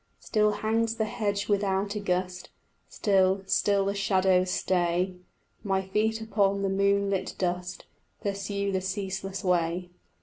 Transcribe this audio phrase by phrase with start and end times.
[0.19, 2.49] Still hangs the hedge without a gust,
[2.89, 5.13] Still, still the shadows stay:
[5.63, 7.85] My feet upon the moonlit dust
[8.21, 9.91] Pursue the ceaseless way.